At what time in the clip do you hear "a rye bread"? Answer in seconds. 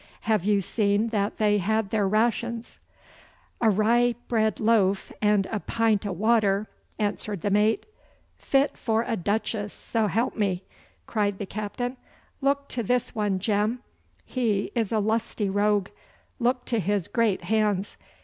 3.61-4.59